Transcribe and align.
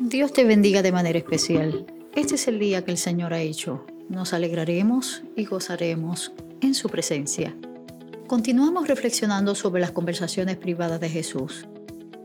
Dios 0.00 0.32
te 0.32 0.44
bendiga 0.44 0.80
de 0.80 0.92
manera 0.92 1.18
especial. 1.18 1.84
Este 2.14 2.36
es 2.36 2.46
el 2.46 2.60
día 2.60 2.84
que 2.84 2.92
el 2.92 2.98
Señor 2.98 3.34
ha 3.34 3.40
hecho. 3.40 3.84
Nos 4.08 4.32
alegraremos 4.32 5.24
y 5.34 5.44
gozaremos 5.44 6.32
en 6.60 6.74
su 6.74 6.88
presencia. 6.88 7.56
Continuamos 8.28 8.86
reflexionando 8.86 9.56
sobre 9.56 9.80
las 9.80 9.90
conversaciones 9.90 10.56
privadas 10.56 11.00
de 11.00 11.08
Jesús. 11.08 11.66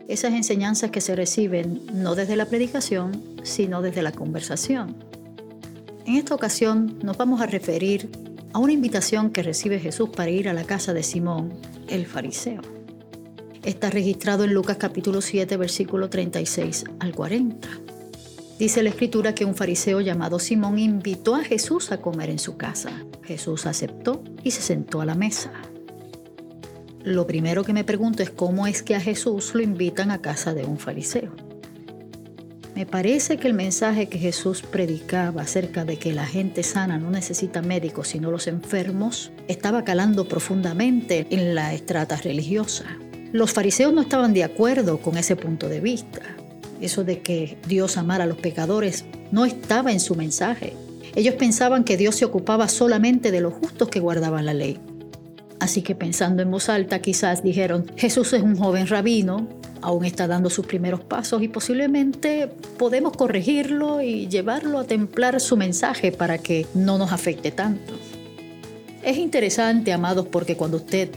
Esas 0.07 0.33
enseñanzas 0.33 0.91
que 0.91 1.01
se 1.01 1.15
reciben 1.15 1.81
no 1.91 2.14
desde 2.14 2.36
la 2.36 2.46
predicación, 2.46 3.23
sino 3.41 3.82
desde 3.82 4.04
la 4.04 4.12
conversación. 4.12 5.04
En 6.05 6.16
esta 6.16 6.36
ocasión 6.36 7.00
nos 7.02 7.18
vamos 7.18 7.42
a 7.42 7.48
referir 7.48 8.08
a 8.54 8.60
una 8.60 8.74
invitación 8.74 9.32
que 9.32 9.42
recibe 9.42 9.80
Jesús 9.80 10.10
para 10.10 10.30
ir 10.30 10.48
a 10.48 10.54
la 10.54 10.64
casa 10.64 10.94
de 10.94 11.02
Simón, 11.02 11.54
el 11.88 12.05
fariseo. 12.05 12.62
Está 13.64 13.89
registrado 13.89 14.43
en 14.43 14.54
Lucas 14.54 14.75
capítulo 14.75 15.21
7, 15.21 15.55
versículo 15.55 16.09
36 16.09 16.84
al 17.00 17.16
40. 17.16 17.70
Dice 18.59 18.84
la 18.84 18.89
escritura 18.89 19.34
que 19.34 19.45
un 19.45 19.55
fariseo 19.55 20.02
llamado 20.02 20.38
Simón 20.38 20.80
invitó 20.80 21.36
a 21.36 21.45
Jesús 21.45 21.94
a 21.94 22.02
comer 22.02 22.30
en 22.30 22.39
su 22.39 22.58
casa. 22.58 22.91
Jesús 23.23 23.66
aceptó 23.66 24.22
y 24.44 24.52
se 24.52 24.62
sentó 24.62 24.99
a 24.99 25.05
la 25.05 25.16
mesa. 25.16 25.53
Lo 27.05 27.26
primero 27.26 27.63
que 27.63 27.72
me 27.72 27.86
pregunto 27.86 28.22
es 28.22 28.30
cómo 28.30 28.67
es 28.67 28.84
que 28.84 28.95
a 28.95 28.99
Jesús 28.99 29.55
lo 29.55 29.62
invitan 29.62 30.11
a 30.11 30.22
casa 30.22 30.53
de 30.53 30.66
un 30.66 30.77
fariseo. 30.77 31.31
Me 32.75 32.86
parece 32.86 33.38
que 33.38 33.48
el 33.48 33.53
mensaje 33.53 34.09
que 34.09 34.20
Jesús 34.20 34.61
predicaba 34.61 35.44
acerca 35.44 35.86
de 35.86 35.95
que 35.95 36.11
la 36.11 36.25
gente 36.25 36.64
sana 36.64 36.98
no 36.98 37.11
necesita 37.11 37.61
médicos 37.61 38.09
sino 38.09 38.30
los 38.30 38.48
enfermos 38.48 39.31
estaba 39.48 39.86
calando 39.86 40.27
profundamente 40.27 41.27
en 41.30 41.55
la 41.55 41.73
estrata 41.73 42.17
religiosa. 42.17 42.98
Los 43.34 43.52
fariseos 43.52 43.92
no 43.92 44.02
estaban 44.02 44.32
de 44.32 44.44
acuerdo 44.44 45.00
con 45.00 45.18
ese 45.18 45.36
punto 45.36 45.68
de 45.68 45.80
vista. 45.80 46.22
Eso 46.80 47.04
de 47.04 47.22
que 47.22 47.58
Dios 47.68 47.98
amara 47.98 48.26
a 48.26 48.28
los 48.28 48.38
pecadores 48.38 49.06
no 49.32 49.44
estaba 49.46 49.92
en 49.92 50.00
su 50.00 50.14
mensaje. 50.14 50.73
Ellos 51.16 51.34
pensaban 51.34 51.84
que 51.84 51.98
Dios 51.98 52.16
se 52.16 52.25
ocupaba 52.25 52.67
solamente 52.67 53.31
de 53.31 53.42
los 53.42 53.56
justos 53.56 53.90
que 53.90 54.00
guardaban 54.00 54.45
la 54.45 54.53
ley. 54.53 54.80
Así 55.59 55.81
que 55.81 55.95
pensando 55.95 56.44
en 56.44 56.52
voz 56.52 56.70
alta, 56.70 57.00
quizás 57.00 57.42
dijeron, 57.42 57.92
Jesús 57.98 58.34
es 58.34 58.44
un 58.44 58.56
joven 58.56 58.86
rabino, 58.86 59.47
aún 59.81 60.06
está 60.06 60.28
dando 60.28 60.52
sus 60.52 60.68
primeros 60.68 61.00
pasos 61.02 61.42
y 61.42 61.47
posiblemente 61.47 62.52
podemos 62.78 63.18
corregirlo 63.18 64.00
y 64.03 64.28
llevarlo 64.28 64.78
a 64.78 64.84
templar 64.84 65.42
su 65.42 65.58
mensaje 65.58 66.12
para 66.12 66.38
que 66.38 66.68
no 66.75 67.00
nos 67.00 67.12
afecte 67.12 67.50
tanto. 67.50 67.94
Es 69.02 69.18
interesante, 69.18 69.92
amados, 69.92 70.28
porque 70.28 70.56
cuando 70.56 70.78
usted 70.78 71.09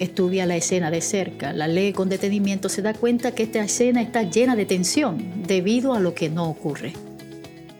estudia 0.00 0.46
la 0.46 0.56
escena 0.56 0.90
de 0.90 1.00
cerca, 1.00 1.52
la 1.52 1.68
lee 1.68 1.92
con 1.92 2.08
detenimiento, 2.08 2.68
se 2.68 2.82
da 2.82 2.94
cuenta 2.94 3.32
que 3.32 3.44
esta 3.44 3.62
escena 3.62 4.02
está 4.02 4.22
llena 4.22 4.56
de 4.56 4.66
tensión 4.66 5.44
debido 5.46 5.94
a 5.94 6.00
lo 6.00 6.14
que 6.14 6.28
no 6.28 6.48
ocurre. 6.48 6.92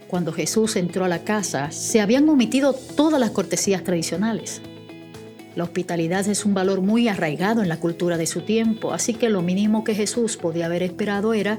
Cuando 0.08 0.32
Jesús 0.32 0.76
entró 0.76 1.04
a 1.04 1.08
la 1.08 1.24
casa, 1.24 1.70
se 1.72 2.00
habían 2.00 2.28
omitido 2.28 2.72
todas 2.72 3.18
las 3.18 3.30
cortesías 3.30 3.82
tradicionales. 3.82 4.62
La 5.56 5.64
hospitalidad 5.64 6.26
es 6.28 6.44
un 6.44 6.54
valor 6.54 6.80
muy 6.80 7.08
arraigado 7.08 7.62
en 7.62 7.68
la 7.68 7.78
cultura 7.78 8.16
de 8.16 8.26
su 8.26 8.40
tiempo, 8.40 8.92
así 8.92 9.14
que 9.14 9.28
lo 9.28 9.40
mínimo 9.40 9.84
que 9.84 9.94
Jesús 9.94 10.36
podía 10.36 10.66
haber 10.66 10.82
esperado 10.82 11.32
era 11.32 11.58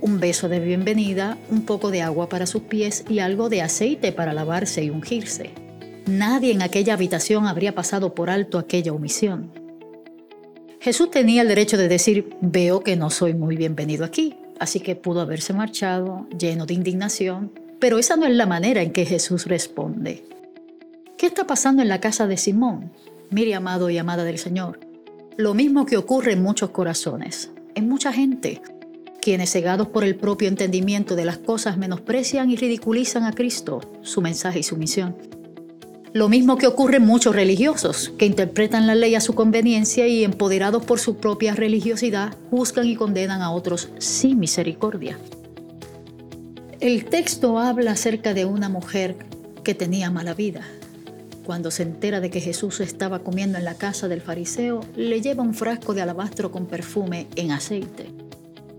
un 0.00 0.18
beso 0.18 0.48
de 0.48 0.58
bienvenida, 0.58 1.38
un 1.48 1.62
poco 1.62 1.90
de 1.90 2.02
agua 2.02 2.28
para 2.28 2.46
sus 2.46 2.62
pies 2.62 3.04
y 3.08 3.20
algo 3.20 3.48
de 3.48 3.62
aceite 3.62 4.10
para 4.12 4.32
lavarse 4.32 4.82
y 4.82 4.90
ungirse. 4.90 5.50
Nadie 6.06 6.52
en 6.52 6.62
aquella 6.62 6.94
habitación 6.94 7.46
habría 7.46 7.74
pasado 7.74 8.14
por 8.14 8.30
alto 8.30 8.58
aquella 8.58 8.92
omisión. 8.92 9.65
Jesús 10.86 11.10
tenía 11.10 11.42
el 11.42 11.48
derecho 11.48 11.76
de 11.76 11.88
decir, 11.88 12.36
veo 12.40 12.78
que 12.78 12.94
no 12.94 13.10
soy 13.10 13.34
muy 13.34 13.56
bienvenido 13.56 14.04
aquí, 14.04 14.36
así 14.60 14.78
que 14.78 14.94
pudo 14.94 15.20
haberse 15.20 15.52
marchado 15.52 16.28
lleno 16.38 16.64
de 16.64 16.74
indignación, 16.74 17.50
pero 17.80 17.98
esa 17.98 18.14
no 18.14 18.24
es 18.24 18.32
la 18.32 18.46
manera 18.46 18.82
en 18.82 18.92
que 18.92 19.04
Jesús 19.04 19.46
responde. 19.46 20.22
¿Qué 21.18 21.26
está 21.26 21.44
pasando 21.44 21.82
en 21.82 21.88
la 21.88 21.98
casa 21.98 22.28
de 22.28 22.36
Simón? 22.36 22.92
Mire, 23.30 23.56
amado 23.56 23.90
y 23.90 23.98
amada 23.98 24.22
del 24.22 24.38
Señor, 24.38 24.78
lo 25.36 25.54
mismo 25.54 25.86
que 25.86 25.96
ocurre 25.96 26.34
en 26.34 26.42
muchos 26.44 26.70
corazones, 26.70 27.50
en 27.74 27.88
mucha 27.88 28.12
gente, 28.12 28.62
quienes 29.20 29.50
cegados 29.50 29.88
por 29.88 30.04
el 30.04 30.14
propio 30.14 30.46
entendimiento 30.46 31.16
de 31.16 31.24
las 31.24 31.38
cosas 31.38 31.78
menosprecian 31.78 32.48
y 32.48 32.54
ridiculizan 32.54 33.24
a 33.24 33.32
Cristo, 33.32 33.80
su 34.02 34.22
mensaje 34.22 34.60
y 34.60 34.62
su 34.62 34.76
misión. 34.76 35.16
Lo 36.16 36.30
mismo 36.30 36.56
que 36.56 36.66
ocurre 36.66 36.96
en 36.96 37.04
muchos 37.04 37.36
religiosos, 37.36 38.10
que 38.16 38.24
interpretan 38.24 38.86
la 38.86 38.94
ley 38.94 39.14
a 39.14 39.20
su 39.20 39.34
conveniencia 39.34 40.06
y 40.06 40.24
empoderados 40.24 40.82
por 40.82 40.98
su 40.98 41.18
propia 41.18 41.54
religiosidad, 41.54 42.34
juzgan 42.50 42.86
y 42.86 42.96
condenan 42.96 43.42
a 43.42 43.50
otros 43.50 43.90
sin 43.98 44.38
misericordia. 44.38 45.18
El 46.80 47.04
texto 47.04 47.58
habla 47.58 47.90
acerca 47.90 48.32
de 48.32 48.46
una 48.46 48.70
mujer 48.70 49.16
que 49.62 49.74
tenía 49.74 50.10
mala 50.10 50.32
vida. 50.32 50.62
Cuando 51.44 51.70
se 51.70 51.82
entera 51.82 52.20
de 52.20 52.30
que 52.30 52.40
Jesús 52.40 52.80
estaba 52.80 53.18
comiendo 53.18 53.58
en 53.58 53.64
la 53.66 53.74
casa 53.74 54.08
del 54.08 54.22
fariseo, 54.22 54.80
le 54.96 55.20
lleva 55.20 55.42
un 55.42 55.52
frasco 55.52 55.92
de 55.92 56.00
alabastro 56.00 56.50
con 56.50 56.64
perfume 56.64 57.26
en 57.36 57.50
aceite. 57.50 58.06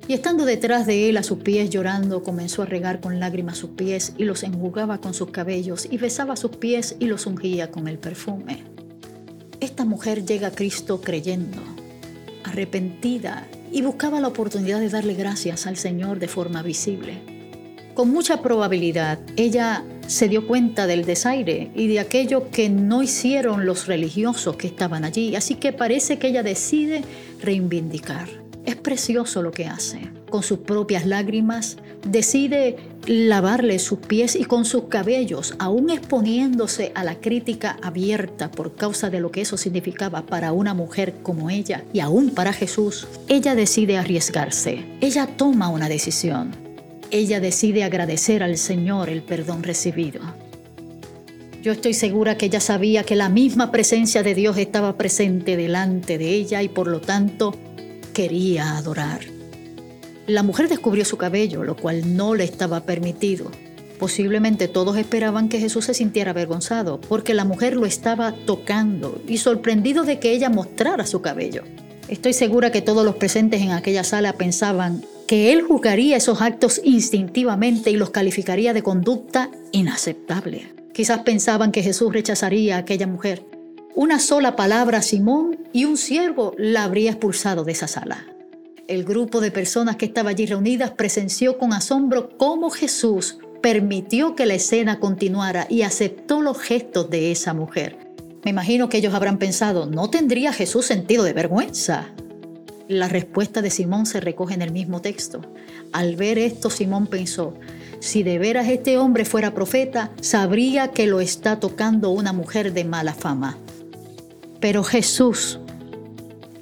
Y 0.07 0.13
estando 0.13 0.45
detrás 0.45 0.85
de 0.85 1.09
él 1.09 1.17
a 1.17 1.23
sus 1.23 1.39
pies 1.39 1.69
llorando, 1.69 2.23
comenzó 2.23 2.61
a 2.61 2.65
regar 2.65 3.01
con 3.01 3.19
lágrimas 3.19 3.57
sus 3.57 3.71
pies 3.71 4.13
y 4.17 4.23
los 4.23 4.43
enjugaba 4.43 4.99
con 5.01 5.13
sus 5.13 5.31
cabellos 5.31 5.85
y 5.91 5.97
besaba 5.97 6.37
sus 6.37 6.55
pies 6.55 6.95
y 6.99 7.07
los 7.07 7.25
ungía 7.25 7.71
con 7.71 7.89
el 7.89 7.97
perfume. 7.97 8.63
Esta 9.59 9.83
mujer 9.83 10.25
llega 10.25 10.47
a 10.47 10.51
Cristo 10.51 11.01
creyendo, 11.01 11.57
arrepentida 12.45 13.47
y 13.69 13.81
buscaba 13.81 14.21
la 14.21 14.29
oportunidad 14.29 14.79
de 14.79 14.87
darle 14.87 15.13
gracias 15.13 15.67
al 15.67 15.75
Señor 15.75 16.19
de 16.19 16.29
forma 16.29 16.63
visible. 16.63 17.21
Con 17.93 18.09
mucha 18.09 18.41
probabilidad, 18.41 19.19
ella 19.35 19.83
se 20.07 20.29
dio 20.29 20.47
cuenta 20.47 20.87
del 20.87 21.03
desaire 21.03 21.69
y 21.75 21.87
de 21.87 21.99
aquello 21.99 22.49
que 22.49 22.69
no 22.69 23.03
hicieron 23.03 23.65
los 23.65 23.87
religiosos 23.87 24.55
que 24.55 24.67
estaban 24.67 25.03
allí, 25.03 25.35
así 25.35 25.55
que 25.55 25.73
parece 25.73 26.17
que 26.17 26.27
ella 26.27 26.43
decide 26.43 27.03
reivindicar 27.41 28.46
es 28.67 28.75
precioso 28.75 29.41
lo 29.41 29.51
que 29.51 29.65
hace. 29.65 30.01
Con 30.29 30.43
sus 30.43 30.59
propias 30.59 31.05
lágrimas 31.05 31.77
decide 32.05 32.75
lavarle 33.07 33.79
sus 33.79 33.99
pies 33.99 34.35
y 34.35 34.43
con 34.43 34.65
sus 34.65 34.83
cabellos, 34.89 35.55
aún 35.57 35.89
exponiéndose 35.89 36.91
a 36.93 37.05
la 37.05 37.15
crítica 37.15 37.77
abierta 37.81 38.51
por 38.51 38.75
causa 38.75 39.09
de 39.09 39.21
lo 39.21 39.31
que 39.31 39.39
eso 39.39 39.55
significaba 39.55 40.25
para 40.25 40.51
una 40.51 40.73
mujer 40.73 41.15
como 41.23 41.49
ella 41.49 41.85
y 41.93 42.01
aún 42.01 42.31
para 42.31 42.51
Jesús, 42.51 43.07
ella 43.29 43.55
decide 43.55 43.97
arriesgarse. 43.97 44.83
Ella 44.99 45.27
toma 45.37 45.69
una 45.69 45.87
decisión. 45.87 46.51
Ella 47.09 47.39
decide 47.39 47.85
agradecer 47.85 48.43
al 48.43 48.57
Señor 48.57 49.07
el 49.07 49.23
perdón 49.23 49.63
recibido. 49.63 50.19
Yo 51.63 51.71
estoy 51.71 51.93
segura 51.93 52.37
que 52.37 52.47
ella 52.47 52.59
sabía 52.59 53.03
que 53.03 53.15
la 53.15 53.29
misma 53.29 53.71
presencia 53.71 54.23
de 54.23 54.35
Dios 54.35 54.57
estaba 54.57 54.97
presente 54.97 55.55
delante 55.55 56.17
de 56.17 56.31
ella 56.33 56.61
y 56.63 56.67
por 56.67 56.87
lo 56.87 56.99
tanto 56.99 57.53
quería 58.17 58.77
adorar. 58.77 59.19
La 60.25 60.41
mujer 60.41 60.67
descubrió 60.67 61.05
su 61.05 61.17
cabello, 61.17 61.63
lo 61.63 61.75
cual 61.75 62.17
no 62.17 62.33
le 62.33 62.45
estaba 62.45 62.79
permitido. 62.79 63.51
Posiblemente 63.99 64.67
todos 64.67 64.97
esperaban 64.97 65.49
que 65.49 65.59
Jesús 65.59 65.85
se 65.85 65.93
sintiera 65.93 66.31
avergonzado, 66.31 66.99
porque 66.99 67.35
la 67.35 67.45
mujer 67.45 67.75
lo 67.75 67.85
estaba 67.85 68.31
tocando 68.31 69.21
y 69.27 69.37
sorprendido 69.37 70.03
de 70.03 70.17
que 70.17 70.31
ella 70.31 70.49
mostrara 70.49 71.05
su 71.05 71.21
cabello. 71.21 71.61
Estoy 72.07 72.33
segura 72.33 72.71
que 72.71 72.81
todos 72.81 73.05
los 73.05 73.17
presentes 73.17 73.61
en 73.61 73.69
aquella 73.69 74.03
sala 74.03 74.33
pensaban 74.33 75.03
que 75.27 75.53
él 75.53 75.61
juzgaría 75.61 76.17
esos 76.17 76.41
actos 76.41 76.81
instintivamente 76.83 77.91
y 77.91 77.97
los 77.97 78.09
calificaría 78.09 78.73
de 78.73 78.81
conducta 78.81 79.51
inaceptable. 79.73 80.73
Quizás 80.91 81.19
pensaban 81.19 81.71
que 81.71 81.83
Jesús 81.83 82.11
rechazaría 82.11 82.77
a 82.77 82.79
aquella 82.79 83.05
mujer, 83.05 83.43
una 83.97 84.19
sola 84.19 84.55
palabra 84.55 84.99
a 84.99 85.01
Simón 85.01 85.57
y 85.73 85.85
un 85.85 85.97
siervo 85.97 86.53
la 86.55 86.83
habría 86.83 87.09
expulsado 87.09 87.63
de 87.63 87.71
esa 87.71 87.87
sala. 87.87 88.27
El 88.87 89.03
grupo 89.03 89.41
de 89.41 89.49
personas 89.49 89.95
que 89.95 90.05
estaba 90.05 90.29
allí 90.29 90.45
reunidas 90.45 90.91
presenció 90.91 91.57
con 91.57 91.73
asombro 91.73 92.37
cómo 92.37 92.69
Jesús 92.69 93.39
permitió 93.59 94.35
que 94.35 94.45
la 94.45 94.53
escena 94.53 94.99
continuara 94.99 95.65
y 95.67 95.81
aceptó 95.81 96.43
los 96.43 96.59
gestos 96.59 97.09
de 97.09 97.31
esa 97.31 97.55
mujer. 97.55 97.97
Me 98.45 98.51
imagino 98.51 98.87
que 98.87 98.97
ellos 98.97 99.15
habrán 99.15 99.39
pensado, 99.39 99.87
¿no 99.87 100.11
tendría 100.11 100.53
Jesús 100.53 100.85
sentido 100.85 101.23
de 101.23 101.33
vergüenza? 101.33 102.13
La 102.87 103.09
respuesta 103.09 103.63
de 103.63 103.71
Simón 103.71 104.05
se 104.05 104.19
recoge 104.19 104.53
en 104.53 104.61
el 104.61 104.71
mismo 104.71 105.01
texto. 105.01 105.41
Al 105.91 106.15
ver 106.15 106.37
esto, 106.37 106.69
Simón 106.69 107.07
pensó, 107.07 107.55
si 107.99 108.21
de 108.21 108.37
veras 108.37 108.67
este 108.69 108.99
hombre 108.99 109.25
fuera 109.25 109.55
profeta, 109.55 110.11
sabría 110.21 110.89
que 110.89 111.07
lo 111.07 111.19
está 111.19 111.59
tocando 111.59 112.11
una 112.11 112.31
mujer 112.31 112.73
de 112.73 112.83
mala 112.83 113.15
fama. 113.15 113.57
Pero 114.67 114.83
Jesús 114.83 115.59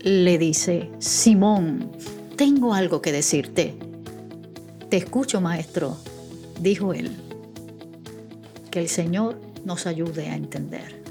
le 0.03 0.37
dice, 0.37 0.91
Simón, 0.99 1.91
tengo 2.35 2.75
algo 2.75 3.01
que 3.01 3.11
decirte. 3.11 3.73
Te 4.91 4.97
escucho, 4.97 5.41
maestro, 5.41 5.97
dijo 6.59 6.93
él. 6.93 7.09
Que 8.69 8.81
el 8.81 8.89
Señor 8.89 9.41
nos 9.63 9.87
ayude 9.87 10.29
a 10.29 10.35
entender. 10.35 11.04